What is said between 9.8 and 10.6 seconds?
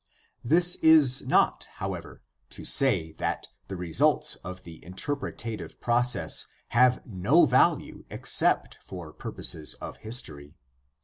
history.